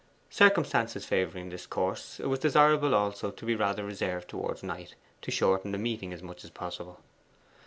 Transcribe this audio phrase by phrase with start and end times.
[0.31, 5.29] Circumstances favouring this course, it was desirable also to be rather reserved towards Knight, to
[5.29, 6.99] shorten the meeting as much as possible.